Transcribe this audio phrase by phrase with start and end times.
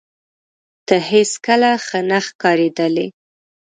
[0.87, 3.07] ته هیڅکله ښه نه ښکارېدلې